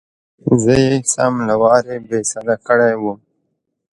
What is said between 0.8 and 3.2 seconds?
يې سم له وارې بېسده کړى وم.